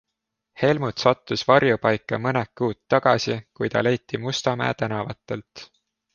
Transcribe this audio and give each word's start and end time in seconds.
Helmut 0.61 1.01
sattus 1.03 1.43
varjupaika 1.51 2.19
mõned 2.23 2.49
kuud 2.61 2.79
tagasi, 2.95 3.37
kui 3.61 3.71
ta 3.77 3.85
leiti 3.89 4.23
Mustamäe 4.25 4.81
tänavatelt. 4.83 5.67